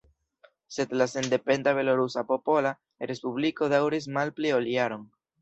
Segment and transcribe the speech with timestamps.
[0.77, 2.73] Sed la sendependa Belorusa Popola
[3.13, 5.07] Respubliko daŭris malpli ol jaron.